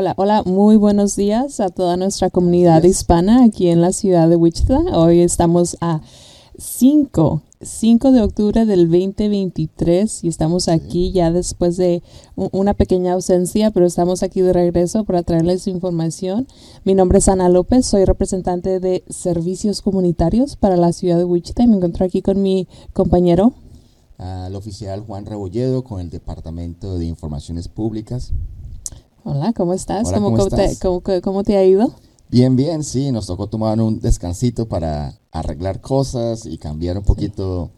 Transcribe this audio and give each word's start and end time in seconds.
Hola, 0.00 0.14
hola, 0.16 0.44
muy 0.44 0.76
buenos 0.76 1.16
días 1.16 1.58
a 1.58 1.70
toda 1.70 1.96
nuestra 1.96 2.30
comunidad 2.30 2.84
hispana 2.84 3.42
aquí 3.42 3.66
en 3.66 3.80
la 3.80 3.92
ciudad 3.92 4.28
de 4.28 4.36
Wichita. 4.36 4.78
Hoy 4.92 5.18
estamos 5.18 5.76
a 5.80 6.02
5, 6.56 7.42
5 7.60 8.12
de 8.12 8.22
octubre 8.22 8.64
del 8.64 8.88
2023 8.88 10.22
y 10.22 10.28
estamos 10.28 10.68
aquí 10.68 11.10
ya 11.10 11.32
después 11.32 11.76
de 11.76 12.04
una 12.36 12.74
pequeña 12.74 13.14
ausencia, 13.14 13.72
pero 13.72 13.86
estamos 13.86 14.22
aquí 14.22 14.40
de 14.40 14.52
regreso 14.52 15.02
para 15.02 15.24
traerles 15.24 15.66
información. 15.66 16.46
Mi 16.84 16.94
nombre 16.94 17.18
es 17.18 17.28
Ana 17.28 17.48
López, 17.48 17.84
soy 17.84 18.04
representante 18.04 18.78
de 18.78 19.02
servicios 19.08 19.82
comunitarios 19.82 20.54
para 20.54 20.76
la 20.76 20.92
ciudad 20.92 21.18
de 21.18 21.24
Wichita 21.24 21.64
y 21.64 21.66
me 21.66 21.74
encuentro 21.74 22.06
aquí 22.06 22.22
con 22.22 22.40
mi 22.40 22.68
compañero. 22.92 23.52
Al 24.18 24.54
oficial 24.54 25.00
Juan 25.00 25.26
Rebolledo 25.26 25.82
con 25.82 26.00
el 26.00 26.08
Departamento 26.08 27.00
de 27.00 27.06
Informaciones 27.06 27.66
Públicas. 27.66 28.32
Hola, 29.30 29.52
¿cómo 29.52 29.74
estás? 29.74 30.10
¿Cómo, 30.10 30.34
¿Cómo, 31.22 31.44
te, 31.44 31.58
ha 31.58 31.64
ido? 31.64 31.92
Bien, 32.30 32.56
bien, 32.56 32.82
sí, 32.82 33.12
nos 33.12 33.26
tocó 33.26 33.46
tomar 33.46 33.78
un 33.78 34.00
descansito 34.00 34.68
para 34.68 35.18
arreglar 35.32 35.82
cosas 35.82 36.46
y 36.46 36.56
cambiar 36.56 36.96
un 36.96 37.04
poquito 37.04 37.68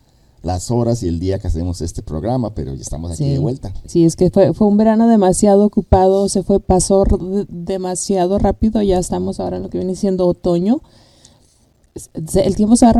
las 0.42 0.70
horas 0.70 1.02
y 1.02 1.08
el 1.08 1.18
día 1.18 1.40
que 1.40 1.48
hacemos 1.48 1.80
este 1.80 2.02
programa, 2.02 2.54
pero 2.54 2.72
ya 2.74 2.82
estamos 2.82 3.10
aquí 3.10 3.28
de 3.28 3.40
vuelta. 3.40 3.74
Sí, 3.84 4.04
es 4.04 4.14
que 4.14 4.30
fue, 4.30 4.54
fue 4.54 4.68
un 4.68 4.76
verano 4.76 5.08
demasiado 5.08 5.64
ocupado, 5.64 6.28
se 6.28 6.44
fue, 6.44 6.60
pasó 6.60 7.04
demasiado 7.48 8.38
rápido, 8.38 8.80
ya 8.80 9.00
estamos 9.00 9.40
ahora 9.40 9.56
en 9.56 9.64
lo 9.64 9.70
que 9.70 9.78
viene 9.78 9.96
siendo 9.96 10.28
otoño 10.28 10.82
el 12.34 12.56
tiempo 12.56 12.76
se 12.76 12.86
va 12.86 12.94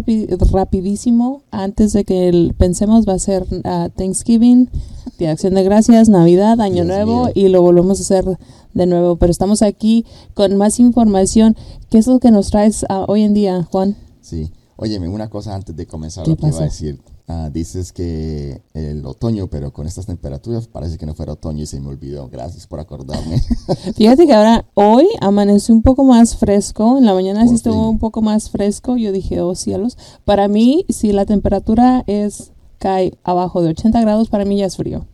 rapidísimo. 0.52 1.42
Antes 1.50 1.92
de 1.92 2.04
que 2.04 2.52
pensemos 2.58 3.06
va 3.06 3.14
a 3.14 3.18
ser 3.18 3.42
uh, 3.50 3.88
Thanksgiving, 3.90 4.68
de 5.18 5.28
Acción 5.28 5.54
de 5.54 5.62
Gracias, 5.62 6.08
Navidad, 6.08 6.60
Año 6.60 6.84
Nuevo 6.84 7.28
y 7.34 7.48
lo 7.48 7.62
volvemos 7.62 7.98
a 7.98 8.02
hacer 8.02 8.38
de 8.74 8.86
nuevo. 8.86 9.16
Pero 9.16 9.30
estamos 9.30 9.62
aquí 9.62 10.04
con 10.34 10.56
más 10.56 10.80
información. 10.80 11.56
¿Qué 11.90 11.98
es 11.98 12.06
lo 12.06 12.18
que 12.18 12.30
nos 12.30 12.50
traes 12.50 12.84
uh, 12.84 13.04
hoy 13.06 13.22
en 13.22 13.34
día, 13.34 13.66
Juan? 13.70 13.96
Sí. 14.20 14.50
Óyeme, 14.76 15.08
una 15.08 15.28
cosa 15.28 15.54
antes 15.54 15.76
de 15.76 15.86
comenzar 15.86 16.26
lo 16.26 16.36
que 16.36 16.46
iba 16.46 16.58
a 16.58 16.62
decir. 16.62 16.98
Ah, 17.32 17.48
dices 17.48 17.92
que 17.92 18.60
el 18.74 19.06
otoño, 19.06 19.46
pero 19.46 19.72
con 19.72 19.86
estas 19.86 20.04
temperaturas 20.06 20.66
parece 20.66 20.98
que 20.98 21.06
no 21.06 21.14
fuera 21.14 21.34
otoño 21.34 21.62
y 21.62 21.66
se 21.66 21.80
me 21.80 21.86
olvidó. 21.86 22.28
Gracias 22.28 22.66
por 22.66 22.80
acordarme. 22.80 23.40
Fíjate 23.94 24.26
que 24.26 24.34
ahora 24.34 24.64
hoy 24.74 25.06
amaneció 25.20 25.72
un 25.72 25.82
poco 25.82 26.02
más 26.02 26.36
fresco. 26.36 26.98
En 26.98 27.06
la 27.06 27.14
mañana 27.14 27.46
sí 27.46 27.54
estuvo 27.54 27.88
un 27.88 28.00
poco 28.00 28.20
más 28.20 28.50
fresco. 28.50 28.96
Yo 28.96 29.12
dije, 29.12 29.40
oh 29.42 29.54
cielos. 29.54 29.96
Para 30.24 30.48
mí, 30.48 30.84
si 30.88 31.12
la 31.12 31.24
temperatura 31.24 32.02
es 32.08 32.50
cae 32.78 33.16
abajo 33.22 33.62
de 33.62 33.68
80 33.70 34.00
grados, 34.00 34.28
para 34.28 34.44
mí 34.44 34.56
ya 34.56 34.66
es 34.66 34.76
frío. 34.76 35.06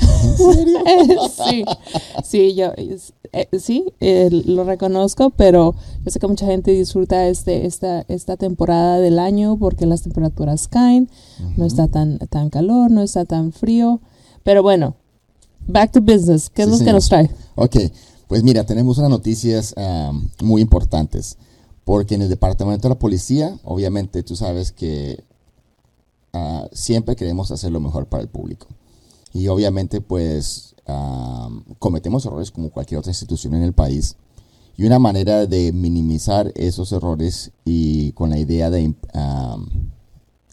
sí, 1.50 1.64
sí, 2.24 2.54
yo 2.54 2.72
eh, 3.32 3.46
sí, 3.58 3.84
lo 4.00 4.64
reconozco, 4.64 5.30
pero 5.30 5.74
yo 6.04 6.10
sé 6.10 6.18
que 6.18 6.26
mucha 6.26 6.46
gente 6.46 6.72
disfruta 6.72 7.28
este, 7.28 7.66
esta, 7.66 8.04
esta 8.08 8.36
temporada 8.36 8.98
del 8.98 9.18
año 9.18 9.56
porque 9.56 9.86
las 9.86 10.02
temperaturas 10.02 10.66
caen, 10.66 11.08
no 11.56 11.64
está 11.64 11.86
tan, 11.86 12.18
tan 12.18 12.50
calor, 12.50 12.90
no 12.90 13.02
está 13.02 13.24
tan 13.24 13.52
frío. 13.52 14.00
Pero 14.42 14.62
bueno, 14.62 14.96
back 15.66 15.92
to 15.92 16.00
business, 16.00 16.50
¿qué 16.50 16.62
es 16.62 16.68
lo 16.68 16.78
que 16.78 16.92
nos 16.92 17.08
trae? 17.08 17.30
Ok, 17.54 17.76
pues 18.26 18.42
mira, 18.42 18.64
tenemos 18.64 18.98
unas 18.98 19.10
noticias 19.10 19.74
muy 20.42 20.62
importantes, 20.62 21.38
porque 21.84 22.16
en 22.16 22.22
el 22.22 22.28
departamento 22.28 22.88
de 22.88 22.94
la 22.94 22.98
policía, 22.98 23.56
obviamente 23.64 24.22
tú 24.22 24.34
sabes 24.34 24.72
que 24.72 25.22
ah, 26.32 26.66
siempre 26.72 27.16
queremos 27.16 27.50
hacer 27.50 27.70
lo 27.70 27.80
mejor 27.80 28.06
para 28.06 28.22
el 28.22 28.28
público. 28.28 28.66
Y 29.32 29.48
obviamente 29.48 30.00
pues 30.00 30.74
cometemos 31.78 32.26
errores 32.26 32.50
como 32.50 32.70
cualquier 32.70 32.98
otra 32.98 33.10
institución 33.10 33.54
en 33.54 33.62
el 33.62 33.72
país. 33.72 34.16
Y 34.76 34.84
una 34.86 34.98
manera 34.98 35.46
de 35.46 35.72
minimizar 35.72 36.52
esos 36.54 36.90
errores 36.92 37.52
y 37.64 38.12
con 38.12 38.30
la 38.30 38.38
idea 38.38 38.70
de, 38.70 38.94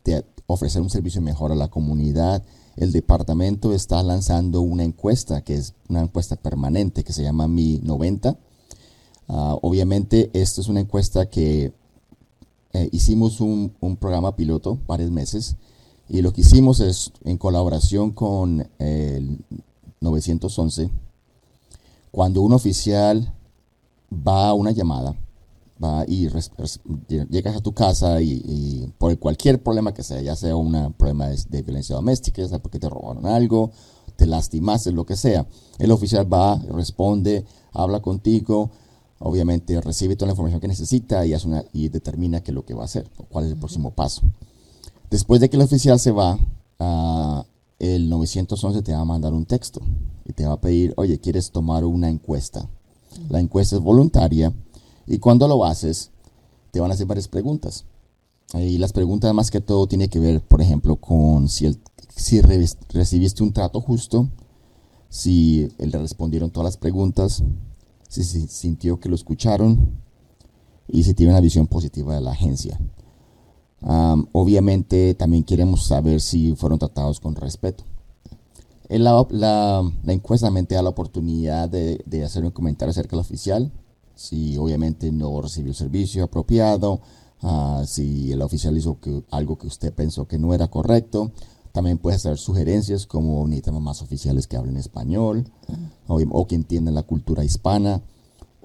de 0.03 0.25
ofrecer 0.47 0.81
un 0.81 0.89
servicio 0.89 1.21
mejor 1.21 1.51
a 1.51 1.55
la 1.55 1.69
comunidad, 1.69 2.43
el 2.75 2.91
departamento 2.91 3.73
está 3.73 4.03
lanzando 4.03 4.61
una 4.61 4.83
encuesta, 4.83 5.41
que 5.41 5.55
es 5.55 5.73
una 5.89 6.01
encuesta 6.01 6.35
permanente, 6.35 7.03
que 7.03 7.13
se 7.13 7.23
llama 7.23 7.47
Mi 7.47 7.79
90. 7.79 8.37
Ah, 9.27 9.57
obviamente, 9.61 10.29
esto 10.33 10.61
es 10.61 10.67
una 10.67 10.81
encuesta 10.81 11.29
que 11.29 11.73
eh, 12.73 12.89
hicimos 12.91 13.41
un, 13.41 13.73
un, 13.79 13.97
programa 13.97 14.35
piloto 14.35 14.77
varios 14.87 15.09
meses 15.09 15.57
y 16.09 16.21
lo 16.21 16.31
que 16.31 16.41
hicimos 16.41 16.79
es, 16.79 17.11
en 17.25 17.37
colaboración 17.37 18.11
con 18.11 18.67
el 18.79 19.39
911, 19.99 20.89
cuando 22.11 22.41
un 22.41 22.53
oficial 22.53 23.33
va 24.11 24.49
a 24.49 24.53
una 24.53 24.71
llamada, 24.71 25.15
va 25.83 26.05
y 26.07 26.29
llegas 27.29 27.55
a 27.55 27.61
tu 27.61 27.73
casa 27.73 28.21
y, 28.21 28.91
por 28.97 29.17
cualquier 29.19 29.61
problema 29.61 29.93
que 29.93 30.03
sea, 30.03 30.21
ya 30.21 30.35
sea 30.35 30.55
un 30.55 30.93
problema 30.93 31.27
de, 31.27 31.61
violencia 31.61 31.95
doméstica, 31.95 32.41
ya 32.41 32.47
sea 32.47 32.59
porque 32.59 32.79
te 32.79 32.89
robaron 32.89 33.25
algo, 33.25 33.71
te 34.15 34.25
lastimaste, 34.25 34.91
lo 34.91 35.05
que 35.05 35.15
sea, 35.15 35.45
el 35.77 35.91
oficial 35.91 36.31
va, 36.31 36.57
responde, 36.69 37.45
habla 37.73 38.01
contigo, 38.01 38.71
obviamente 39.19 39.79
recibe 39.81 40.15
toda 40.15 40.27
la 40.27 40.33
información 40.33 40.61
que 40.61 40.67
necesita 40.67 41.25
y, 41.25 41.33
hace 41.33 41.47
una, 41.47 41.63
y 41.73 41.89
determina 41.89 42.41
qué 42.41 42.51
es 42.51 42.55
lo 42.55 42.65
que 42.65 42.73
va 42.73 42.83
a 42.83 42.85
hacer, 42.85 43.09
cuál 43.29 43.45
es 43.45 43.51
el 43.51 43.57
próximo 43.57 43.91
paso. 43.91 44.21
Después 45.09 45.39
de 45.39 45.49
que 45.49 45.55
el 45.55 45.63
oficial 45.63 45.99
se 45.99 46.11
va, 46.11 46.37
a 46.79 47.45
el 47.79 48.09
911 48.09 48.81
te 48.81 48.93
va 48.93 49.01
a 49.01 49.05
mandar 49.05 49.33
un 49.33 49.45
texto 49.45 49.81
y 50.25 50.33
te 50.33 50.45
va 50.45 50.53
a 50.53 50.61
pedir, 50.61 50.93
oye, 50.97 51.19
¿quieres 51.19 51.51
tomar 51.51 51.85
una 51.85 52.09
encuesta? 52.09 52.67
La 53.29 53.39
encuesta 53.39 53.75
es 53.75 53.81
voluntaria 53.81 54.53
y 55.05 55.19
cuando 55.19 55.47
lo 55.47 55.63
haces, 55.63 56.11
te 56.71 56.79
van 56.79 56.91
a 56.91 56.93
hacer 56.93 57.07
varias 57.07 57.27
preguntas. 57.27 57.85
Y 58.53 58.77
las 58.77 58.93
preguntas 58.93 59.33
más 59.33 59.51
que 59.51 59.61
todo 59.61 59.87
tiene 59.87 60.09
que 60.09 60.19
ver, 60.19 60.41
por 60.41 60.61
ejemplo, 60.61 60.95
con 60.95 61.49
si, 61.49 61.75
recibiste 62.89 63.43
un 63.43 63.53
trato 63.53 63.81
justo, 63.81 64.29
si 65.09 65.69
le 65.77 65.97
respondieron 65.97 66.51
todas 66.51 66.65
las 66.65 66.77
preguntas, 66.77 67.43
si 68.09 68.23
sintió 68.23 68.99
que 68.99 69.09
lo 69.09 69.15
escucharon 69.15 69.99
y 70.87 71.03
si 71.03 71.13
tiene 71.13 71.33
una 71.33 71.41
visión 71.41 71.67
positiva 71.67 72.15
de 72.15 72.21
la 72.21 72.31
agencia 72.31 72.79
obviamente 73.81 75.13
también 75.13 75.43
queremos 75.43 75.85
saber 75.85 76.21
si 76.21 76.55
fueron 76.55 76.79
tratados 76.79 77.19
con 77.19 77.35
respeto. 77.35 77.83
La, 78.89 79.25
la, 79.29 79.91
la 80.03 80.13
encuesta 80.13 80.47
también 80.47 80.65
te 80.65 80.75
da 80.75 80.81
la 80.81 80.89
oportunidad 80.89 81.67
de, 81.67 82.01
de, 82.05 82.23
hacer 82.23 82.45
un 82.45 82.51
comentario 82.51 82.91
acerca 82.91 83.11
del 83.11 83.19
oficial, 83.19 83.71
si 84.15 84.57
obviamente 84.57 85.11
no 85.11 85.41
recibió 85.41 85.71
el 85.71 85.75
servicio 85.75 86.23
apropiado, 86.23 87.01
uh, 87.41 87.83
si 87.85 88.31
el 88.31 88.41
oficial 88.41 88.77
hizo 88.77 88.99
que, 89.01 89.23
algo 89.29 89.57
que 89.57 89.67
usted 89.67 89.93
pensó 89.93 90.25
que 90.25 90.37
no 90.37 90.53
era 90.53 90.69
correcto. 90.69 91.31
También 91.73 91.97
puede 91.97 92.15
hacer 92.15 92.37
sugerencias 92.37 93.05
como 93.05 93.45
necesitamos 93.45 93.81
más 93.83 94.01
oficiales 94.01 94.47
que 94.47 94.57
hablen 94.57 94.77
español 94.77 95.43
o, 96.07 96.19
o 96.31 96.47
que 96.47 96.55
entiendan 96.55 96.95
la 96.95 97.03
cultura 97.03 97.43
hispana. 97.43 98.01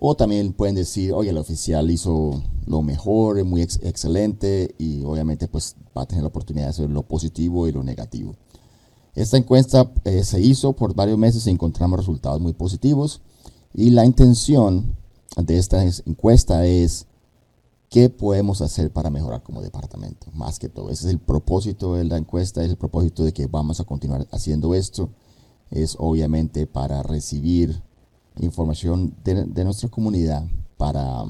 O 0.04 0.16
también 0.16 0.52
pueden 0.52 0.74
decir, 0.74 1.12
oye, 1.12 1.30
el 1.30 1.38
oficial 1.38 1.88
hizo 1.88 2.42
lo 2.66 2.82
mejor, 2.82 3.38
es 3.38 3.44
muy 3.44 3.62
excelente 3.62 4.74
y 4.76 5.04
obviamente 5.04 5.46
pues 5.46 5.76
va 5.96 6.02
a 6.02 6.06
tener 6.06 6.24
la 6.24 6.28
oportunidad 6.28 6.64
de 6.64 6.70
hacer 6.70 6.90
lo 6.90 7.04
positivo 7.04 7.68
y 7.68 7.72
lo 7.72 7.84
negativo. 7.84 8.34
Esta 9.14 9.36
encuesta 9.36 9.92
eh, 10.02 10.24
se 10.24 10.40
hizo 10.40 10.72
por 10.72 10.96
varios 10.96 11.18
meses 11.18 11.46
y 11.46 11.50
encontramos 11.50 12.00
resultados 12.00 12.40
muy 12.40 12.52
positivos 12.52 13.20
y 13.74 13.90
la 13.90 14.04
intención 14.04 14.96
de 15.36 15.56
esta 15.56 15.84
encuesta 15.84 16.66
es 16.66 17.06
qué 17.88 18.10
podemos 18.10 18.60
hacer 18.60 18.92
para 18.92 19.08
mejorar 19.08 19.44
como 19.44 19.62
departamento, 19.62 20.26
más 20.34 20.58
que 20.58 20.68
todo. 20.68 20.90
Ese 20.90 21.06
es 21.06 21.12
el 21.12 21.20
propósito 21.20 21.94
de 21.94 22.02
la 22.02 22.16
encuesta, 22.16 22.64
es 22.64 22.70
el 22.70 22.76
propósito 22.76 23.22
de 23.22 23.32
que 23.32 23.46
vamos 23.46 23.78
a 23.78 23.84
continuar 23.84 24.26
haciendo 24.32 24.74
esto, 24.74 25.10
es 25.70 25.94
obviamente 25.96 26.66
para 26.66 27.04
recibir 27.04 27.80
información 28.40 29.14
de, 29.24 29.64
nuestra 29.64 29.88
comunidad 29.88 30.44
para 30.76 31.24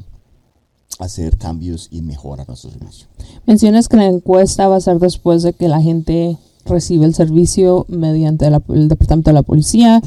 hacer 0.98 1.36
cambios 1.36 1.88
y 1.90 2.02
mejorar 2.02 2.46
nuestro 2.46 2.70
servicio. 2.70 3.06
Mencionas 3.46 3.88
que 3.88 3.96
la 3.96 4.06
encuesta 4.06 4.68
va 4.68 4.76
a 4.76 4.80
ser 4.80 4.98
después 4.98 5.42
de 5.42 5.52
que 5.52 5.68
la 5.68 5.80
gente 5.80 6.38
recibe 6.64 7.06
el 7.06 7.14
servicio 7.14 7.86
mediante 7.88 8.46
el 8.46 8.88
departamento 8.88 9.30
de 9.30 9.34
la 9.34 9.42
policía. 9.42 10.00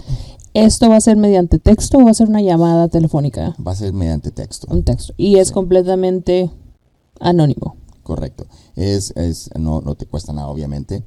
¿Esto 0.54 0.90
va 0.90 0.96
a 0.96 1.02
ser 1.02 1.18
mediante 1.18 1.60
texto 1.60 1.98
o 1.98 2.06
va 2.06 2.12
a 2.12 2.14
ser 2.14 2.30
una 2.30 2.42
llamada 2.42 2.88
telefónica? 2.88 3.56
Va 3.66 3.74
a 3.74 3.76
ser 3.76 3.92
mediante 3.92 4.32
texto. 4.32 4.68
Un 4.70 4.84
texto. 4.84 5.14
Y 5.18 5.38
es 5.38 5.52
completamente 5.52 6.50
anónimo. 7.20 7.76
Correcto. 8.04 8.46
Es, 8.76 9.12
es, 9.18 9.50
no, 9.60 9.82
no 9.82 9.96
te 9.96 10.06
cuesta 10.06 10.32
nada, 10.32 10.48
obviamente. 10.48 11.04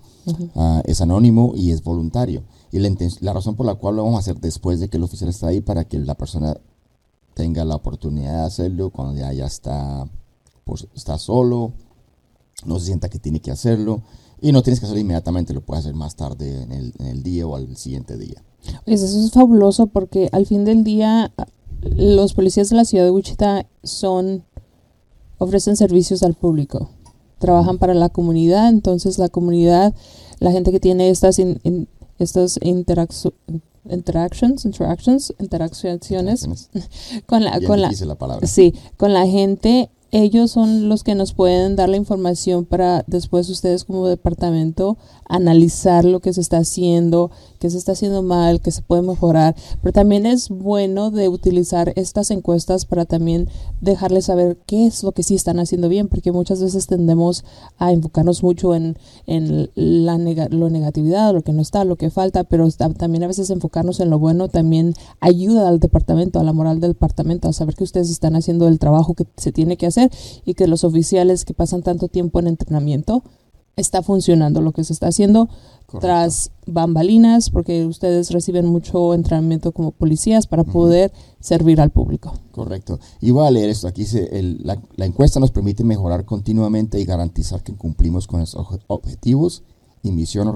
Ah, 0.54 0.82
es 0.84 1.00
anónimo 1.00 1.52
y 1.54 1.70
es 1.70 1.82
voluntario. 1.82 2.42
Y 2.70 2.78
la, 2.78 2.90
la, 3.20 3.32
razón 3.32 3.56
por 3.56 3.66
la 3.66 3.74
cual 3.74 3.96
lo 3.96 4.04
vamos 4.04 4.18
a 4.18 4.20
hacer 4.20 4.40
después 4.40 4.80
de 4.80 4.88
que 4.88 4.98
el 4.98 5.02
oficial 5.02 5.30
está 5.30 5.48
ahí, 5.48 5.60
para 5.60 5.84
que 5.84 5.98
la 5.98 6.14
persona 6.14 6.56
tenga 7.34 7.64
la 7.64 7.76
oportunidad 7.76 8.40
de 8.40 8.46
hacerlo 8.46 8.90
cuando 8.90 9.18
ya, 9.18 9.32
ya 9.32 9.46
está, 9.46 10.06
pues, 10.64 10.86
está 10.94 11.18
solo, 11.18 11.72
no 12.64 12.78
se 12.78 12.86
sienta 12.86 13.08
que 13.08 13.18
tiene 13.18 13.40
que 13.40 13.50
hacerlo. 13.50 14.02
Y 14.40 14.52
no 14.52 14.62
tienes 14.62 14.80
que 14.80 14.86
hacerlo 14.86 15.00
inmediatamente, 15.00 15.52
lo 15.52 15.60
puedes 15.60 15.84
hacer 15.84 15.94
más 15.94 16.14
tarde 16.14 16.62
en 16.62 16.72
el, 17.06 17.22
día 17.22 17.46
o 17.46 17.56
al 17.56 17.76
siguiente 17.76 18.16
día. 18.16 18.42
Pues 18.84 19.02
eso 19.02 19.24
es 19.24 19.30
fabuloso 19.32 19.86
porque 19.88 20.28
al 20.32 20.46
fin 20.46 20.64
del 20.64 20.84
día 20.84 21.32
los 21.80 22.34
policías 22.34 22.70
de 22.70 22.76
la 22.76 22.84
ciudad 22.84 23.04
de 23.04 23.10
Wichita 23.10 23.66
son 23.82 24.44
ofrecen 25.38 25.76
servicios 25.76 26.22
al 26.22 26.34
público. 26.34 26.90
Trabajan 27.38 27.78
para 27.78 27.94
la 27.94 28.08
comunidad, 28.08 28.68
entonces 28.68 29.18
la 29.18 29.28
comunidad, 29.28 29.94
la 30.40 30.52
gente 30.52 30.72
que 30.72 30.80
tiene 30.80 31.10
estas 31.10 31.40
estas 32.18 32.58
interacciones 32.62 33.34
interactions, 33.90 34.64
interactions, 34.64 35.32
interacciones 35.38 36.68
con 37.26 37.44
la, 37.44 37.60
con 37.60 37.80
la, 37.80 37.90
sí, 38.42 38.74
con 38.96 39.12
la 39.14 39.26
gente 39.26 39.90
ellos 40.10 40.52
son 40.52 40.88
los 40.88 41.04
que 41.04 41.14
nos 41.14 41.34
pueden 41.34 41.76
dar 41.76 41.90
la 41.90 41.98
información 41.98 42.64
para 42.64 43.04
después 43.06 43.48
ustedes 43.50 43.84
como 43.84 44.06
departamento 44.06 44.96
analizar 45.28 46.06
lo 46.06 46.20
que 46.20 46.32
se 46.32 46.40
está 46.40 46.56
haciendo, 46.58 47.30
qué 47.58 47.68
se 47.68 47.76
está 47.76 47.92
haciendo 47.92 48.22
mal, 48.22 48.62
qué 48.62 48.70
se 48.70 48.80
puede 48.80 49.02
mejorar. 49.02 49.54
Pero 49.82 49.92
también 49.92 50.24
es 50.24 50.48
bueno 50.48 51.10
de 51.10 51.28
utilizar 51.28 51.92
estas 51.96 52.30
encuestas 52.30 52.86
para 52.86 53.04
también 53.04 53.50
dejarles 53.82 54.24
saber 54.26 54.56
qué 54.64 54.86
es 54.86 55.02
lo 55.02 55.12
que 55.12 55.22
sí 55.22 55.34
están 55.34 55.60
haciendo 55.60 55.90
bien, 55.90 56.08
porque 56.08 56.32
muchas 56.32 56.62
veces 56.62 56.86
tendemos 56.86 57.44
a 57.76 57.92
enfocarnos 57.92 58.42
mucho 58.42 58.74
en, 58.74 58.96
en 59.26 59.68
la 59.74 60.16
lo 60.16 60.70
negatividad, 60.70 61.34
lo 61.34 61.42
que 61.42 61.52
no 61.52 61.60
está, 61.60 61.84
lo 61.84 61.96
que 61.96 62.10
falta, 62.10 62.44
pero 62.44 62.66
también 62.96 63.24
a 63.24 63.28
veces 63.28 63.50
enfocarnos 63.50 64.00
en 64.00 64.08
lo 64.08 64.18
bueno 64.18 64.48
también 64.48 64.94
ayuda 65.20 65.68
al 65.68 65.80
departamento, 65.80 66.40
a 66.40 66.44
la 66.44 66.54
moral 66.54 66.80
del 66.80 66.92
departamento, 66.92 67.48
a 67.48 67.52
saber 67.52 67.74
que 67.74 67.84
ustedes 67.84 68.08
están 68.08 68.36
haciendo 68.36 68.66
el 68.68 68.78
trabajo 68.78 69.12
que 69.12 69.26
se 69.36 69.52
tiene 69.52 69.76
que 69.76 69.86
hacer 69.86 69.97
y 70.44 70.54
que 70.54 70.66
los 70.66 70.84
oficiales 70.84 71.44
que 71.44 71.54
pasan 71.54 71.82
tanto 71.82 72.08
tiempo 72.08 72.38
en 72.40 72.48
entrenamiento 72.48 73.22
está 73.76 74.02
funcionando 74.02 74.60
lo 74.60 74.72
que 74.72 74.84
se 74.84 74.92
está 74.92 75.08
haciendo 75.08 75.48
tras 76.00 76.50
bambalinas, 76.66 77.48
porque 77.48 77.86
ustedes 77.86 78.30
reciben 78.30 78.66
mucho 78.66 79.14
entrenamiento 79.14 79.72
como 79.72 79.92
policías 79.92 80.46
para 80.46 80.64
poder 80.64 81.12
servir 81.40 81.80
al 81.80 81.90
público. 81.90 82.34
Correcto. 82.52 82.98
Y 83.20 83.30
voy 83.30 83.46
a 83.46 83.50
leer 83.50 83.70
esto. 83.70 83.88
Aquí 83.88 84.02
dice, 84.02 84.28
la, 84.62 84.78
la, 84.96 85.06
encuesta 85.06 85.40
nos 85.40 85.50
permite 85.50 85.84
mejorar 85.84 86.26
continuamente 86.26 87.00
y 87.00 87.04
garantizar 87.04 87.62
que 87.62 87.74
cumplimos 87.74 88.26
con 88.26 88.40
nuestros 88.40 88.66
objetivos 88.88 89.62
y 90.02 90.10
misión 90.10 90.48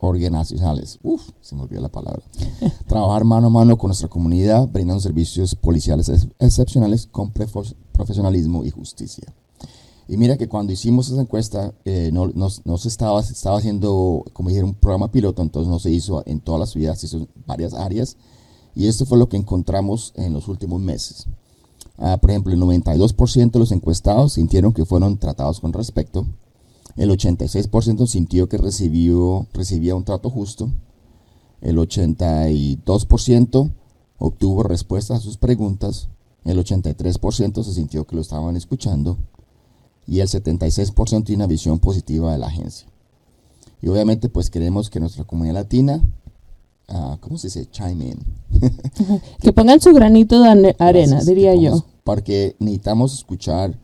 organizacionales. 0.00 0.98
Uf, 1.02 1.22
se 1.40 1.54
me 1.54 1.62
olvidó 1.62 1.80
la 1.80 1.88
palabra. 1.88 2.22
Trabajar 2.88 3.24
mano 3.24 3.46
a 3.46 3.50
mano 3.50 3.76
con 3.76 3.88
nuestra 3.88 4.08
comunidad, 4.08 4.66
brindando 4.68 5.00
servicios 5.00 5.54
policiales 5.54 6.10
excepcionales 6.40 7.06
con 7.06 7.30
profesionalismo 7.96 8.64
y 8.64 8.70
justicia. 8.70 9.32
Y 10.08 10.16
mira 10.16 10.36
que 10.36 10.48
cuando 10.48 10.72
hicimos 10.72 11.08
esa 11.08 11.20
encuesta, 11.20 11.74
eh, 11.84 12.10
no, 12.12 12.30
no, 12.34 12.78
se 12.78 12.88
estaba, 12.88 13.20
estaba 13.20 13.58
haciendo, 13.58 14.24
como 14.32 14.50
dijeron, 14.50 14.70
un 14.70 14.74
programa 14.76 15.10
piloto, 15.10 15.42
entonces 15.42 15.68
no 15.68 15.80
se 15.80 15.90
hizo 15.90 16.22
en 16.26 16.40
todas 16.40 16.60
las 16.60 16.70
ciudades, 16.70 17.00
se 17.00 17.06
hizo 17.06 17.16
en 17.18 17.28
varias 17.44 17.74
áreas. 17.74 18.16
Y 18.74 18.86
esto 18.86 19.04
fue 19.04 19.18
lo 19.18 19.28
que 19.28 19.36
encontramos 19.36 20.12
en 20.16 20.32
los 20.32 20.46
últimos 20.46 20.80
meses. 20.80 21.26
Ah, 21.98 22.18
por 22.20 22.30
ejemplo, 22.30 22.52
el 22.52 22.60
92% 22.60 23.50
de 23.50 23.58
los 23.58 23.72
encuestados 23.72 24.34
sintieron 24.34 24.72
que 24.72 24.84
fueron 24.84 25.18
tratados 25.18 25.60
con 25.60 25.72
respeto. 25.72 26.26
El 26.96 27.10
86% 27.10 28.06
sintió 28.06 28.48
que 28.48 28.58
recibió, 28.58 29.46
recibía 29.52 29.96
un 29.96 30.04
trato 30.04 30.30
justo. 30.30 30.70
El 31.60 31.78
82% 31.78 33.70
obtuvo 34.18 34.62
respuestas 34.62 35.18
a 35.18 35.22
sus 35.22 35.36
preguntas 35.36 36.08
el 36.48 36.58
83% 36.58 37.62
se 37.62 37.72
sintió 37.72 38.06
que 38.06 38.16
lo 38.16 38.22
estaban 38.22 38.56
escuchando 38.56 39.18
y 40.06 40.20
el 40.20 40.28
76% 40.28 41.24
tiene 41.24 41.42
una 41.42 41.46
visión 41.46 41.78
positiva 41.78 42.32
de 42.32 42.38
la 42.38 42.46
agencia. 42.46 42.86
Y 43.82 43.88
obviamente 43.88 44.28
pues 44.28 44.50
queremos 44.50 44.88
que 44.88 45.00
nuestra 45.00 45.24
comunidad 45.24 45.54
latina, 45.54 46.02
uh, 46.88 47.16
¿cómo 47.20 47.38
se 47.38 47.48
dice? 47.48 47.68
Chime 47.70 48.08
in. 48.08 48.24
que 49.40 49.52
pongan 49.52 49.80
su 49.80 49.92
granito 49.92 50.40
de 50.40 50.74
arena, 50.78 51.22
diría 51.22 51.54
yo. 51.54 51.84
Porque 52.04 52.56
necesitamos 52.60 53.14
escuchar 53.14 53.76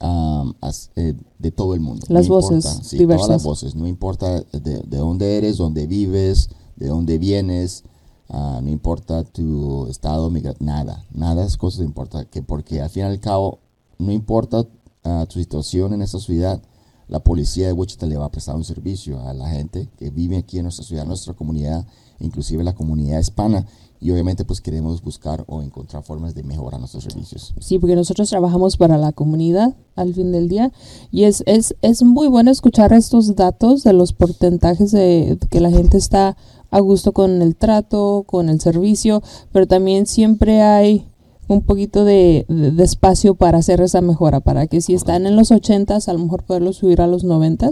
eh, 0.00 1.14
de 1.38 1.50
todo 1.52 1.74
el 1.74 1.80
mundo. 1.80 2.06
Las 2.08 2.28
voces 2.28 2.90
diversas. 2.90 3.26
Todas 3.26 3.28
las 3.28 3.44
voces, 3.44 3.74
no 3.74 3.86
importa 3.86 4.40
de, 4.52 4.82
de 4.82 4.96
dónde 4.98 5.38
eres, 5.38 5.56
dónde 5.56 5.86
vives, 5.86 6.50
de 6.76 6.88
dónde 6.88 7.18
vienes, 7.18 7.84
Ah, 8.28 8.60
no 8.62 8.70
importa 8.70 9.22
tu 9.22 9.86
estado 9.86 10.30
nada, 10.58 11.04
nada 11.12 11.44
es 11.44 11.56
cosa 11.56 11.84
importa, 11.84 12.24
que 12.24 12.42
porque 12.42 12.80
al 12.80 12.90
fin 12.90 13.04
y 13.04 13.06
al 13.06 13.20
cabo, 13.20 13.60
no 13.98 14.10
importa 14.10 14.60
uh, 14.60 15.26
tu 15.26 15.38
situación 15.38 15.94
en 15.94 16.02
esta 16.02 16.18
ciudad, 16.18 16.60
la 17.08 17.20
policía 17.20 17.66
de 17.66 17.72
Wichita 17.72 18.06
le 18.06 18.16
va 18.16 18.26
a 18.26 18.30
prestar 18.30 18.56
un 18.56 18.64
servicio 18.64 19.20
a 19.20 19.32
la 19.32 19.48
gente 19.48 19.88
que 19.96 20.10
vive 20.10 20.36
aquí 20.36 20.58
en 20.58 20.64
nuestra 20.64 20.84
ciudad, 20.84 21.02
en 21.02 21.08
nuestra 21.08 21.34
comunidad, 21.34 21.86
inclusive 22.18 22.64
la 22.64 22.74
comunidad 22.74 23.20
hispana, 23.20 23.66
y 24.00 24.10
obviamente 24.10 24.44
pues 24.44 24.60
queremos 24.60 25.02
buscar 25.02 25.44
o 25.46 25.62
encontrar 25.62 26.02
formas 26.02 26.34
de 26.34 26.42
mejorar 26.42 26.80
nuestros 26.80 27.04
servicios. 27.04 27.54
Sí, 27.60 27.78
porque 27.78 27.96
nosotros 27.96 28.28
trabajamos 28.28 28.76
para 28.76 28.98
la 28.98 29.12
comunidad 29.12 29.74
al 29.94 30.14
fin 30.14 30.32
del 30.32 30.48
día 30.48 30.72
y 31.10 31.24
es, 31.24 31.42
es, 31.46 31.74
es 31.80 32.02
muy 32.02 32.28
bueno 32.28 32.50
escuchar 32.50 32.92
estos 32.92 33.34
datos 33.36 33.84
de 33.84 33.92
los 33.92 34.12
porcentajes 34.12 34.92
de 34.92 35.38
que 35.50 35.60
la 35.60 35.70
gente 35.70 35.96
está 35.96 36.36
a 36.70 36.80
gusto 36.80 37.12
con 37.12 37.40
el 37.40 37.56
trato, 37.56 38.24
con 38.26 38.48
el 38.48 38.60
servicio, 38.60 39.22
pero 39.52 39.66
también 39.66 40.06
siempre 40.06 40.62
hay 40.62 41.06
un 41.48 41.62
poquito 41.62 42.04
de, 42.04 42.46
espacio 42.78 43.34
para 43.34 43.58
hacer 43.58 43.80
esa 43.80 44.00
mejora, 44.00 44.40
para 44.40 44.66
que 44.66 44.80
si 44.80 44.94
están 44.94 45.26
en 45.26 45.36
los 45.36 45.50
80, 45.50 45.98
a 46.04 46.12
lo 46.12 46.18
mejor 46.18 46.42
poderlo 46.44 46.72
subir 46.72 47.00
a 47.00 47.06
los 47.06 47.24
90 47.24 47.70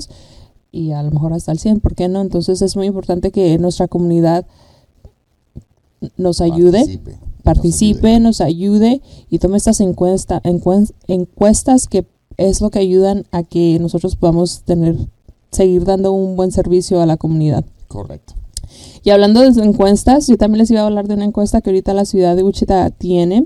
y 0.73 0.93
a 0.93 1.03
lo 1.03 1.11
mejor 1.11 1.32
hasta 1.32 1.53
el 1.53 1.59
100, 1.59 1.81
¿por 1.81 1.94
qué 1.94 2.09
no? 2.09 2.21
Entonces 2.21 2.62
es 2.62 2.76
muy 2.76 2.87
importante 2.87 3.31
que 3.31 3.59
nuestra 3.59 3.88
comunidad 3.88 4.47
nos 6.17 6.41
ayude, 6.41 7.00
participe, 7.43 8.21
nos 8.21 8.41
ayude, 8.41 9.00
y 9.31 9.38
tome 9.38 9.56
estas 9.56 9.81
encuesta, 9.81 10.43
encuestas 11.06 11.88
que 11.88 12.06
es 12.37 12.61
lo 12.61 12.70
que 12.70 12.81
ayudan 12.81 13.25
a 13.31 13.43
que 13.43 13.79
nosotros 13.81 14.17
podamos 14.17 14.62
tener, 14.62 14.97
seguir 15.50 15.85
dando 15.85 16.12
un 16.12 16.37
buen 16.37 16.53
servicio 16.53 17.00
a 17.00 17.06
la 17.06 17.17
comunidad. 17.17 17.65
Correcto. 17.88 18.35
Y 19.03 19.11
hablando 19.11 19.41
de 19.41 19.62
encuestas, 19.62 20.27
yo 20.27 20.37
también 20.37 20.61
les 20.61 20.70
iba 20.70 20.81
a 20.81 20.87
hablar 20.87 21.06
de 21.06 21.15
una 21.15 21.25
encuesta 21.25 21.61
que 21.61 21.70
ahorita 21.70 21.94
la 21.94 22.05
ciudad 22.05 22.37
de 22.37 22.43
Wichita 22.43 22.91
tiene. 22.91 23.44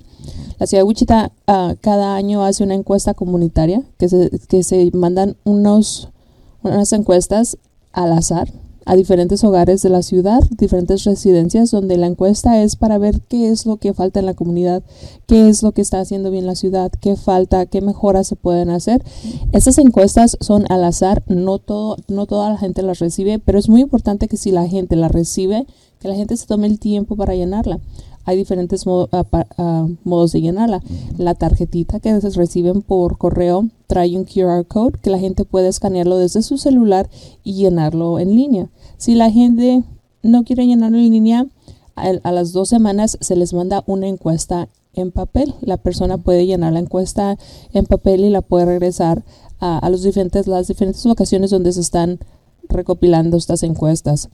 La 0.58 0.66
ciudad 0.66 0.82
de 0.82 0.88
Wichita 0.88 1.32
uh, 1.46 1.76
cada 1.80 2.16
año 2.16 2.44
hace 2.44 2.64
una 2.64 2.74
encuesta 2.74 3.14
comunitaria 3.14 3.82
que 3.98 4.08
se, 4.08 4.30
que 4.48 4.62
se 4.62 4.90
mandan 4.92 5.36
unos, 5.44 6.08
unas 6.62 6.92
encuestas 6.92 7.58
al 7.92 8.12
azar 8.12 8.48
a 8.88 8.96
diferentes 8.96 9.44
hogares 9.44 9.82
de 9.82 9.90
la 9.90 10.00
ciudad, 10.00 10.40
diferentes 10.56 11.04
residencias, 11.04 11.70
donde 11.70 11.98
la 11.98 12.06
encuesta 12.06 12.62
es 12.62 12.74
para 12.74 12.96
ver 12.96 13.20
qué 13.20 13.50
es 13.50 13.66
lo 13.66 13.76
que 13.76 13.92
falta 13.92 14.18
en 14.18 14.24
la 14.24 14.32
comunidad, 14.32 14.82
qué 15.26 15.50
es 15.50 15.62
lo 15.62 15.72
que 15.72 15.82
está 15.82 16.00
haciendo 16.00 16.30
bien 16.30 16.46
la 16.46 16.54
ciudad, 16.54 16.90
qué 16.98 17.14
falta, 17.14 17.66
qué 17.66 17.82
mejoras 17.82 18.26
se 18.26 18.34
pueden 18.34 18.70
hacer. 18.70 19.04
Estas 19.52 19.76
encuestas 19.76 20.38
son 20.40 20.64
al 20.70 20.84
azar, 20.84 21.22
no, 21.26 21.58
todo, 21.58 21.98
no 22.08 22.24
toda 22.24 22.48
la 22.48 22.56
gente 22.56 22.80
las 22.80 22.98
recibe, 22.98 23.38
pero 23.38 23.58
es 23.58 23.68
muy 23.68 23.82
importante 23.82 24.26
que 24.26 24.38
si 24.38 24.52
la 24.52 24.66
gente 24.66 24.96
la 24.96 25.08
recibe, 25.08 25.66
que 26.00 26.08
la 26.08 26.14
gente 26.14 26.36
se 26.36 26.46
tome 26.46 26.66
el 26.66 26.78
tiempo 26.78 27.16
para 27.16 27.34
llenarla 27.34 27.80
hay 28.28 28.36
diferentes 28.36 28.84
modos 28.84 30.32
de 30.32 30.40
llenarla. 30.42 30.82
La 31.16 31.34
tarjetita 31.34 31.98
que 31.98 32.20
se 32.20 32.28
reciben 32.28 32.82
por 32.82 33.16
correo 33.16 33.68
trae 33.86 34.18
un 34.18 34.24
QR 34.24 34.66
code 34.66 34.98
que 35.00 35.08
la 35.08 35.18
gente 35.18 35.46
puede 35.46 35.68
escanearlo 35.68 36.18
desde 36.18 36.42
su 36.42 36.58
celular 36.58 37.08
y 37.42 37.54
llenarlo 37.54 38.18
en 38.18 38.34
línea. 38.34 38.68
Si 38.98 39.14
la 39.14 39.30
gente 39.30 39.82
no 40.22 40.44
quiere 40.44 40.66
llenarlo 40.66 40.98
en 40.98 41.10
línea, 41.10 41.46
a, 41.96 42.30
las 42.30 42.52
dos 42.52 42.68
semanas 42.68 43.16
se 43.18 43.34
les 43.34 43.54
manda 43.54 43.82
una 43.86 44.08
encuesta 44.08 44.68
en 44.92 45.10
papel. 45.10 45.54
La 45.62 45.78
persona 45.78 46.18
puede 46.18 46.44
llenar 46.44 46.74
la 46.74 46.80
encuesta 46.80 47.38
en 47.72 47.86
papel 47.86 48.26
y 48.26 48.28
la 48.28 48.42
puede 48.42 48.66
regresar 48.66 49.24
a, 49.58 49.88
los 49.88 50.02
diferentes, 50.02 50.46
las 50.46 50.68
diferentes 50.68 51.06
locaciones 51.06 51.48
donde 51.48 51.72
se 51.72 51.80
están 51.80 52.18
recopilando 52.68 53.38
estas 53.38 53.62
encuestas. 53.62 54.28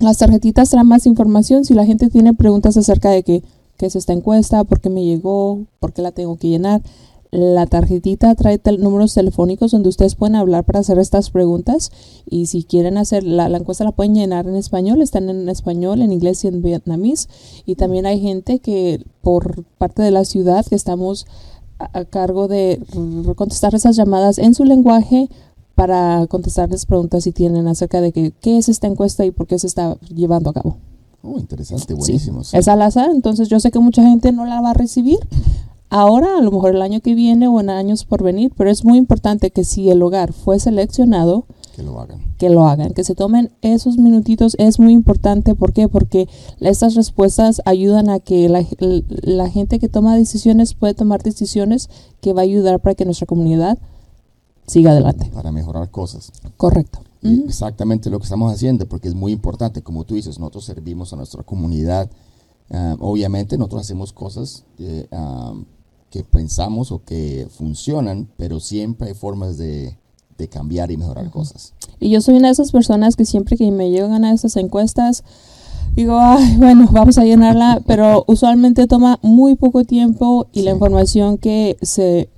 Las 0.00 0.18
tarjetitas 0.18 0.70
traen 0.70 0.86
más 0.86 1.06
información 1.06 1.64
si 1.64 1.74
la 1.74 1.86
gente 1.86 2.10
tiene 2.10 2.34
preguntas 2.34 2.76
acerca 2.76 3.10
de 3.10 3.22
qué, 3.22 3.42
qué 3.76 3.86
es 3.86 3.96
esta 3.96 4.12
encuesta, 4.12 4.64
por 4.64 4.80
qué 4.80 4.90
me 4.90 5.04
llegó, 5.04 5.66
por 5.80 5.92
qué 5.92 6.02
la 6.02 6.12
tengo 6.12 6.36
que 6.36 6.48
llenar. 6.48 6.82
La 7.30 7.66
tarjetita 7.66 8.34
trae 8.34 8.60
números 8.78 9.14
telefónicos 9.14 9.70
donde 9.70 9.88
ustedes 9.88 10.14
pueden 10.14 10.36
hablar 10.36 10.64
para 10.64 10.78
hacer 10.80 10.98
estas 10.98 11.30
preguntas 11.30 11.90
y 12.24 12.46
si 12.46 12.62
quieren 12.62 12.98
hacer 12.98 13.24
la, 13.24 13.46
encuesta 13.46 13.84
la 13.84 13.92
pueden 13.92 14.14
llenar 14.14 14.46
en 14.46 14.56
español, 14.56 15.02
están 15.02 15.28
en 15.28 15.48
español, 15.48 16.02
en 16.02 16.12
inglés 16.12 16.44
y 16.44 16.48
en 16.48 16.62
vietnamés 16.62 17.28
y 17.66 17.74
también 17.74 18.06
hay 18.06 18.20
gente 18.20 18.60
que 18.60 19.04
por 19.22 19.64
parte 19.76 20.02
de 20.02 20.12
la 20.12 20.24
ciudad 20.24 20.64
que 20.64 20.76
estamos 20.76 21.26
a 21.78 22.04
cargo 22.04 22.48
de 22.48 22.80
contestar 23.34 23.74
esas 23.74 23.96
llamadas 23.96 24.38
en 24.38 24.54
su 24.54 24.64
lenguaje 24.64 25.28
para 25.76 26.26
contestarles 26.26 26.86
preguntas 26.86 27.22
si 27.22 27.30
tienen 27.30 27.68
acerca 27.68 28.00
de 28.00 28.10
que, 28.10 28.32
qué 28.40 28.58
es 28.58 28.68
esta 28.68 28.88
encuesta 28.88 29.24
y 29.24 29.30
por 29.30 29.46
qué 29.46 29.58
se 29.60 29.68
está 29.68 29.96
llevando 30.12 30.50
a 30.50 30.54
cabo. 30.54 30.78
Oh, 31.22 31.38
interesante, 31.38 31.94
buenísimo. 31.94 32.40
Es 32.52 32.66
al 32.66 32.82
azar, 32.82 33.10
entonces 33.12 33.48
yo 33.48 33.60
sé 33.60 33.70
que 33.70 33.78
mucha 33.78 34.02
gente 34.02 34.32
no 34.32 34.44
la 34.46 34.60
va 34.60 34.70
a 34.70 34.74
recibir 34.74 35.18
ahora, 35.90 36.38
a 36.38 36.42
lo 36.42 36.50
mejor 36.50 36.74
el 36.74 36.82
año 36.82 37.00
que 37.00 37.14
viene 37.14 37.46
o 37.46 37.60
en 37.60 37.70
años 37.70 38.04
por 38.04 38.22
venir, 38.22 38.52
pero 38.56 38.70
es 38.70 38.84
muy 38.84 38.98
importante 38.98 39.50
que 39.50 39.64
si 39.64 39.88
el 39.90 40.02
hogar 40.02 40.32
fue 40.32 40.58
seleccionado, 40.58 41.44
Que 41.76 41.82
lo 41.82 42.00
hagan. 42.00 42.20
que 42.38 42.48
lo 42.50 42.66
hagan, 42.66 42.92
que 42.94 43.04
se 43.04 43.14
tomen 43.14 43.50
esos 43.62 43.98
minutitos 43.98 44.56
es 44.58 44.80
muy 44.80 44.92
importante. 44.92 45.54
¿Por 45.54 45.72
qué? 45.72 45.88
Porque 45.88 46.26
estas 46.60 46.94
respuestas 46.94 47.60
ayudan 47.66 48.08
a 48.08 48.18
que 48.18 48.48
la, 48.48 48.64
la 48.78 49.48
gente 49.50 49.78
que 49.78 49.88
toma 49.88 50.16
decisiones 50.16 50.74
puede 50.74 50.94
tomar 50.94 51.22
decisiones 51.22 51.88
que 52.20 52.32
va 52.32 52.40
a 52.40 52.44
ayudar 52.44 52.80
para 52.80 52.94
que 52.94 53.04
nuestra 53.04 53.26
comunidad 53.26 53.78
siga 54.66 54.90
adelante. 54.92 55.30
Para 55.34 55.52
mejorar 55.52 55.90
cosas. 55.90 56.32
Correcto. 56.56 57.00
Y 57.22 57.38
Ujú. 57.40 57.48
Exactamente 57.48 58.10
lo 58.10 58.18
que 58.18 58.24
estamos 58.24 58.52
haciendo, 58.52 58.86
porque 58.86 59.08
es 59.08 59.14
muy 59.14 59.32
importante, 59.32 59.82
como 59.82 60.04
tú 60.04 60.14
dices, 60.14 60.38
nosotros 60.38 60.64
servimos 60.64 61.12
a 61.12 61.16
nuestra 61.16 61.42
comunidad. 61.42 62.10
Ah, 62.70 62.96
obviamente 63.00 63.56
nosotros 63.58 63.82
hacemos 63.82 64.12
cosas 64.12 64.64
eh, 64.78 65.06
ah, 65.12 65.54
que 66.10 66.24
pensamos 66.24 66.92
o 66.92 67.02
que 67.04 67.46
funcionan, 67.50 68.28
pero 68.36 68.60
siempre 68.60 69.08
hay 69.08 69.14
formas 69.14 69.56
de, 69.56 69.96
de 70.38 70.48
cambiar 70.48 70.90
y 70.90 70.96
mejorar 70.96 71.30
cosas. 71.30 71.72
Y 72.00 72.10
yo 72.10 72.20
soy 72.20 72.36
una 72.36 72.48
de 72.48 72.52
esas 72.52 72.72
personas 72.72 73.16
que 73.16 73.24
siempre 73.24 73.56
que 73.56 73.70
me 73.70 73.90
llegan 73.90 74.24
a 74.24 74.32
esas 74.32 74.56
encuestas, 74.56 75.24
digo, 75.94 76.18
ay, 76.20 76.56
bueno, 76.58 76.88
vamos 76.92 77.18
a 77.18 77.24
llenarla, 77.24 77.82
pero 77.86 78.24
usualmente 78.28 78.86
toma 78.86 79.18
muy 79.22 79.54
poco 79.54 79.84
tiempo 79.84 80.46
y 80.52 80.62
la 80.62 80.72
Sí. 80.72 80.74
información 80.74 81.38
que 81.38 81.76
se 81.82 82.28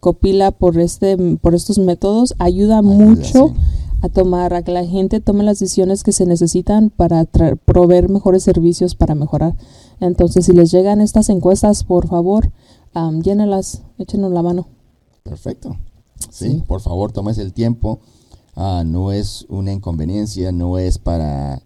copila 0.00 0.50
por 0.50 0.78
este 0.78 1.16
por 1.36 1.54
estos 1.54 1.78
métodos 1.78 2.34
ayuda, 2.38 2.78
Ayuda, 2.78 2.82
mucho 2.82 3.48
sí. 3.48 3.54
a 4.02 4.08
tomar 4.08 4.54
a 4.54 4.62
que 4.62 4.72
la 4.72 4.84
gente 4.86 5.20
tome 5.20 5.44
las 5.44 5.58
decisiones 5.58 6.02
que 6.02 6.12
se 6.12 6.24
necesitan 6.26 6.90
para 6.90 7.22
tra- 7.30 7.58
proveer 7.64 8.08
mejores 8.08 8.42
servicios 8.42 8.94
para 8.94 9.14
mejorar. 9.14 9.54
Entonces, 10.00 10.46
si 10.46 10.52
les 10.52 10.70
llegan 10.70 11.00
estas 11.02 11.28
encuestas, 11.28 11.84
por 11.84 12.08
favor, 12.08 12.50
am, 12.94 13.20
llénelas, 13.22 13.82
échenos 13.98 14.32
la 14.32 14.42
mano. 14.42 14.66
Perfecto. 15.22 15.76
Sí, 16.30 16.50
Sí. 16.50 16.62
por 16.66 16.80
favor, 16.80 17.12
tómese 17.12 17.42
el 17.42 17.52
tiempo. 17.52 17.98
Ah, 18.56 18.82
no 18.86 19.12
es 19.12 19.44
una 19.48 19.72
inconveniencia, 19.72 20.50
no 20.52 20.78
es 20.78 20.98
para... 20.98 21.62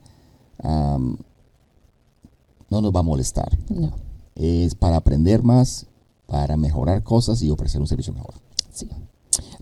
no 2.71 2.81
nos 2.81 2.93
va 2.95 3.00
a 3.00 3.03
molestar. 3.05 3.57
No, 3.71 3.93
Es 4.35 4.75
para 4.75 4.97
aprender 4.97 5.43
más, 5.43 5.87
para 6.35 6.57
mejorar 6.57 7.05
cosas 7.05 7.41
y 7.43 7.50
ofrecer 7.53 7.81
un 7.81 7.87
servicio 7.87 8.12
mejor. 8.12 8.35
sí. 8.73 8.88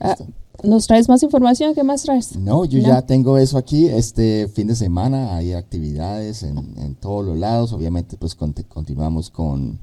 Ah, 0.00 0.16
¿Nos 0.64 0.86
traes 0.86 1.06
más 1.08 1.22
información? 1.22 1.74
¿Qué 1.74 1.82
más 1.82 2.02
traes? 2.02 2.34
No, 2.36 2.64
yo 2.64 2.80
No. 2.80 2.86
ya 2.88 3.02
tengo 3.02 3.36
eso 3.36 3.58
aquí. 3.58 3.88
Este 3.88 4.48
fin 4.48 4.68
de 4.68 4.74
semana 4.76 5.34
hay 5.36 5.52
actividades 5.52 6.42
en, 6.42 6.56
en 6.78 6.94
todos 6.94 7.24
los 7.26 7.36
lados. 7.36 7.72
Obviamente, 7.72 8.16
pues 8.16 8.34
conti- 8.36 8.64
continuamos 8.64 9.28
con, 9.30 9.78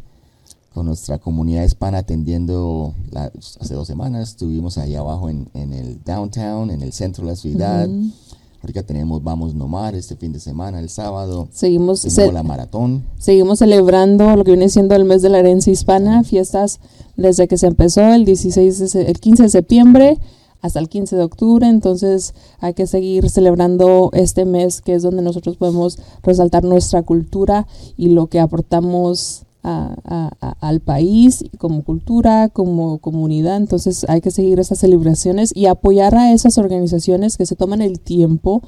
con 0.73 0.85
nuestra 0.87 1.17
comunidad 1.19 1.63
hispana 1.63 1.99
atendiendo. 1.99 2.93
la- 3.11 3.31
hace 3.59 3.73
dos 3.73 3.87
semanas 3.87 4.29
estuvimos 4.29 4.77
ahí 4.77 4.95
abajo 4.95 5.29
en, 5.29 5.49
en 5.53 5.73
el 5.73 6.03
downtown, 6.03 6.69
en 6.71 6.81
el 6.81 6.91
centro 6.93 7.25
de 7.25 7.31
la 7.31 7.35
ciudad. 7.35 7.87
Ujú. 7.87 8.11
Ahorita 8.61 8.83
tenemos 8.83 9.23
Vamos 9.23 9.55
Nomar 9.55 9.95
este 9.95 10.15
fin 10.15 10.33
de 10.33 10.39
semana, 10.39 10.79
el 10.79 10.89
sábado. 10.89 11.47
Seguimos, 11.51 12.05
la 12.17 12.43
maratón. 12.43 13.03
seguimos 13.17 13.59
celebrando 13.59 14.35
lo 14.35 14.43
que 14.43 14.51
viene 14.51 14.69
siendo 14.69 14.95
el 14.95 15.05
mes 15.05 15.21
de 15.21 15.29
la 15.29 15.39
herencia 15.39 15.71
hispana, 15.71 16.23
fiestas 16.23 16.79
desde 17.15 17.47
que 17.47 17.57
se 17.57 17.67
empezó 17.67 18.01
el 18.13 18.25
16 18.25 18.93
de 18.93 19.01
el 19.03 19.19
15 19.19 19.43
de 19.43 19.49
septiembre 19.49 20.17
hasta 20.61 20.79
el 20.79 20.89
15 20.89 21.15
de 21.15 21.23
octubre, 21.23 21.67
entonces 21.67 22.33
hay 22.59 22.73
que 22.73 22.85
seguir 22.85 23.29
celebrando 23.29 24.09
este 24.13 24.45
mes 24.45 24.81
que 24.81 24.93
es 24.93 25.03
donde 25.03 25.21
nosotros 25.21 25.57
podemos 25.57 25.97
resaltar 26.21 26.63
nuestra 26.63 27.03
cultura 27.03 27.65
y 27.95 28.09
lo 28.09 28.27
que 28.27 28.39
aportamos 28.39 29.43
a- 29.63 30.31
a- 30.41 30.55
al 30.67 30.79
país 30.79 31.43
como 31.57 31.83
cultura, 31.83 32.49
como 32.49 32.99
comunidad, 32.99 33.57
entonces 33.57 34.05
hay 34.07 34.21
que 34.21 34.31
seguir 34.31 34.59
esas 34.59 34.79
celebraciones 34.79 35.51
y 35.55 35.65
apoyar 35.65 36.15
a 36.15 36.31
esas 36.31 36.57
organizaciones 36.57 37.37
que 37.37 37.45
se 37.45 37.55
toman 37.55 37.81
el 37.81 37.99
tiempo 37.99 38.61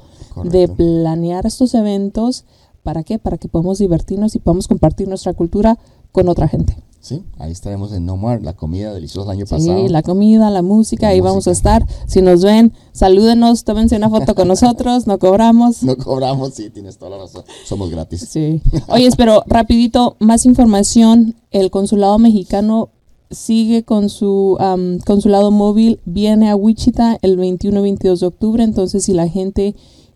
de 0.50 0.68
planear 0.68 1.46
estos 1.46 1.74
eventos. 1.74 2.44
¿Para 2.82 3.04
qué? 3.04 3.18
Para 3.18 3.38
que 3.38 3.48
podamos 3.48 3.78
divertirnos 3.78 4.34
y 4.34 4.38
podamos 4.38 4.68
compartir 4.68 5.08
nuestra 5.08 5.32
cultura 5.34 5.78
con 6.10 6.28
otra 6.28 6.48
gente. 6.48 6.76
Sí, 7.02 7.24
ahí 7.38 7.50
estaremos 7.50 7.92
en 7.92 8.06
Nomar, 8.06 8.42
la 8.42 8.52
comida 8.54 8.94
deliciosa 8.94 9.28
del 9.28 9.38
año 9.40 9.46
Sí, 9.46 9.50
pasado. 9.50 9.88
la 9.88 10.02
comida, 10.02 10.50
la 10.50 10.62
música, 10.62 11.06
La 11.06 11.12
ahí 11.12 11.20
vamos 11.20 11.48
a 11.48 11.50
estar. 11.50 11.84
Si 12.06 12.22
nos 12.22 12.42
ven, 12.44 12.72
salúdenos, 12.92 13.64
tómense 13.64 13.96
una 13.96 14.08
foto 14.08 14.36
con 14.36 14.46
nosotros, 14.46 15.08
no 15.08 15.18
cobramos. 15.18 15.82
No 15.82 15.96
cobramos, 15.96 16.54
sí, 16.54 16.70
tienes 16.70 16.98
toda 16.98 17.10
la 17.10 17.18
razón. 17.18 17.42
Somos 17.66 17.90
gratis. 17.90 18.28
Sí. 18.30 18.62
Oye, 18.86 19.08
pero 19.16 19.42
rapidito, 19.48 20.16
más 20.20 20.46
información. 20.46 21.34
El 21.50 21.72
consulado 21.72 22.20
mexicano 22.20 22.90
sigue 23.32 23.82
con 23.82 24.08
su 24.08 24.56
consulado 25.04 25.50
móvil, 25.50 25.98
viene 26.04 26.50
a 26.50 26.54
Wichita 26.56 27.18
el 27.22 27.36
21 27.36 27.80
y 27.80 27.82
22 27.82 28.20
de 28.20 28.26
octubre, 28.26 28.62
entonces 28.62 29.04
si 29.04 29.12
la 29.12 29.26
gente 29.26 29.74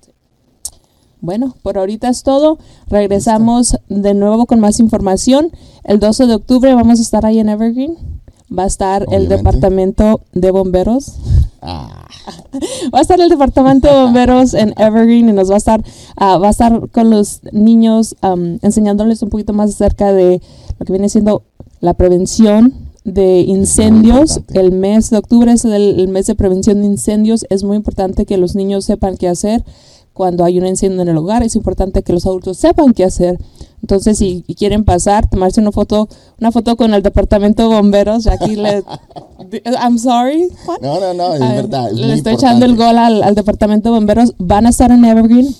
Bueno, 1.20 1.54
por 1.62 1.76
ahorita 1.78 2.08
es 2.08 2.22
todo. 2.22 2.58
Regresamos 2.88 3.76
de 3.88 4.14
nuevo 4.14 4.46
con 4.46 4.60
más 4.60 4.80
información. 4.80 5.50
El 5.84 6.00
12 6.00 6.26
de 6.26 6.34
octubre 6.34 6.72
vamos 6.74 7.00
a 7.00 7.02
estar 7.02 7.26
ahí 7.26 7.38
en 7.38 7.48
Evergreen. 7.50 8.15
Va 8.46 8.64
a 8.64 8.66
estar 8.66 9.06
el 9.10 9.28
departamento 9.28 10.20
de 10.32 10.50
bomberos. 10.50 11.16
Ah, 11.62 12.06
Va 12.94 12.98
a 12.98 13.02
estar 13.02 13.20
el 13.20 13.28
departamento 13.28 13.88
de 13.88 13.94
bomberos 13.94 14.54
en 14.54 14.72
Evergreen 14.76 15.28
y 15.28 15.32
nos 15.32 15.50
va 15.50 15.54
a 15.54 15.58
estar, 15.58 15.82
ah, 16.16 16.38
va 16.38 16.48
a 16.48 16.50
estar 16.50 16.88
con 16.90 17.10
los 17.10 17.40
niños 17.52 18.16
enseñándoles 18.62 19.22
un 19.22 19.30
poquito 19.30 19.52
más 19.52 19.70
acerca 19.70 20.12
de 20.12 20.40
lo 20.78 20.86
que 20.86 20.92
viene 20.92 21.08
siendo 21.08 21.42
la 21.80 21.94
prevención 21.94 22.72
de 23.04 23.40
incendios. 23.40 24.40
El 24.52 24.72
mes 24.72 25.10
de 25.10 25.18
octubre 25.18 25.52
es 25.52 25.64
el, 25.64 26.00
el 26.00 26.08
mes 26.08 26.26
de 26.26 26.34
prevención 26.34 26.80
de 26.80 26.86
incendios. 26.86 27.46
Es 27.50 27.64
muy 27.64 27.76
importante 27.76 28.26
que 28.26 28.36
los 28.36 28.54
niños 28.54 28.84
sepan 28.84 29.16
qué 29.16 29.28
hacer 29.28 29.64
cuando 30.12 30.44
hay 30.44 30.58
un 30.58 30.66
incendio 30.66 31.02
en 31.02 31.08
el 31.08 31.16
hogar. 31.16 31.42
Es 31.42 31.56
importante 31.56 32.02
que 32.02 32.12
los 32.12 32.26
adultos 32.26 32.58
sepan 32.58 32.94
qué 32.94 33.04
hacer. 33.04 33.38
Entonces, 33.86 34.18
si 34.18 34.42
quieren 34.58 34.84
pasar, 34.84 35.30
tomarse 35.30 35.60
una 35.60 35.70
foto, 35.70 36.08
una 36.40 36.50
foto 36.50 36.74
con 36.74 36.92
el 36.92 37.04
departamento 37.04 37.62
de 37.68 37.76
bomberos, 37.76 38.26
aquí 38.26 38.56
le, 38.56 38.82
I'm 39.80 39.96
sorry, 39.96 40.48
what? 40.66 40.80
no, 40.82 40.98
no, 40.98 41.14
no, 41.14 41.34
es 41.34 41.40
Ah, 41.40 41.52
verdad. 41.54 41.90
Es 41.92 41.96
le 41.96 42.14
estoy 42.14 42.34
echando 42.34 42.66
el 42.66 42.74
gol 42.74 42.98
al, 42.98 43.22
al 43.22 43.36
departamento 43.36 43.90
de 43.90 43.94
bomberos. 43.94 44.34
Van 44.38 44.66
a 44.66 44.70
estar 44.70 44.90
en 44.90 45.04
Evergreen 45.04 45.54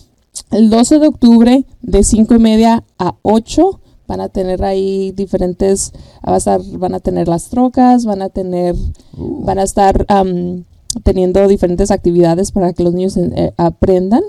el 0.50 0.70
12 0.70 0.98
de 0.98 1.06
octubre 1.06 1.64
de 1.82 2.02
5 2.02 2.34
y 2.34 2.38
media 2.40 2.82
a 2.98 3.14
8. 3.22 3.80
Van 4.08 4.20
a 4.20 4.28
tener 4.28 4.64
ahí 4.64 5.12
diferentes, 5.12 5.92
va 6.28 6.34
a 6.34 6.38
estar, 6.38 6.60
van 6.72 6.94
a 6.94 7.00
tener 7.00 7.28
las 7.28 7.44
trocas, 7.48 8.04
van 8.06 8.22
a 8.22 8.28
tener, 8.28 8.74
Uh, 9.16 9.44
van 9.44 9.58
a 9.60 9.62
estar 9.62 10.04
am, 10.08 10.64
teniendo 11.04 11.46
diferentes 11.48 11.90
actividades 11.92 12.50
para 12.50 12.72
que 12.72 12.82
los 12.82 12.92
niños 12.92 13.16
eh, 13.16 13.52
aprendan. 13.56 14.22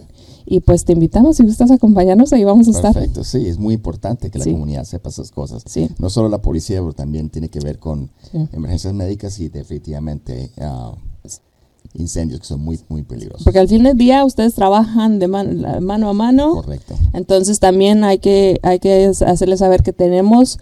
Y 0.49 0.61
pues 0.61 0.85
te 0.85 0.93
invitamos, 0.93 1.35
si 1.35 1.43
gustas 1.43 1.71
acompañarnos, 1.71 2.31
ahí 2.31 2.45
vamos 2.45 2.67
a 2.69 2.71
estar. 2.71 2.93
Perfecto, 2.93 3.25
sí, 3.25 3.47
es 3.47 3.57
muy 3.59 3.73
importante 3.73 4.29
que 4.31 4.37
la 4.39 4.45
Sí. 4.45 4.51
comunidad 4.53 4.85
sepa 4.85 5.09
esas 5.09 5.29
cosas. 5.29 5.61
Sí. 5.65 5.89
No 5.99 6.09
solo 6.09 6.29
la 6.29 6.41
policía, 6.41 6.79
pero 6.79 6.93
también 6.93 7.29
tiene 7.29 7.49
que 7.49 7.59
ver 7.59 7.79
con 7.79 8.09
Sí. 8.31 8.47
emergencias 8.53 8.93
médicas 8.93 9.37
y 9.41 9.49
definitivamente 9.49 10.49
ah, 10.61 10.93
incendios 11.93 12.41
que 12.41 12.45
son 12.45 12.61
muy, 12.61 12.79
muy 12.89 13.03
peligrosos. 13.03 13.43
Porque 13.43 13.59
al 13.59 13.67
fin 13.67 13.83
del 13.83 13.97
día 13.97 14.23
ustedes 14.23 14.53
trabajan 14.53 15.19
de 15.19 15.27
man- 15.27 15.65
mano 15.83 16.09
a 16.09 16.13
mano. 16.13 16.53
Correcto. 16.53 16.95
Entonces 17.13 17.59
también 17.59 18.03
hay 18.03 18.19
que, 18.19 18.59
hay 18.61 18.79
que 18.79 19.07
hacerles 19.25 19.59
saber 19.59 19.83
que 19.83 19.93
tenemos, 19.93 20.59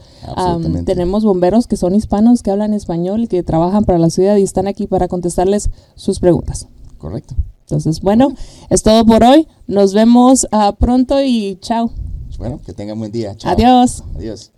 tenemos 0.85 1.23
bomberos 1.25 1.67
que 1.67 1.77
son 1.77 1.93
hispanos, 1.95 2.41
que 2.41 2.51
hablan 2.51 2.73
español 2.73 3.23
y 3.23 3.27
que 3.27 3.43
trabajan 3.43 3.85
para 3.85 3.99
la 3.99 4.09
ciudad 4.09 4.35
y 4.37 4.43
están 4.43 4.67
aquí 4.67 4.87
para 4.87 5.07
contestarles 5.07 5.69
sus 5.95 6.19
preguntas. 6.19 6.67
Correcto. 6.97 7.35
Entonces, 7.65 8.01
bueno, 8.01 8.31
es 8.69 8.83
todo 8.83 9.03
por 9.05 9.23
hoy. 9.23 9.47
Nos 9.65 9.93
vemos 9.93 10.47
ah, 10.51 10.75
pronto 10.77 11.19
y 11.23 11.57
chao. 11.61 11.91
Bueno, 12.37 12.61
que 12.63 12.73
tengan 12.73 12.99
buen 12.99 13.11
día. 13.11 13.35
Adiós. 13.43 14.03
Adiós. 14.15 14.51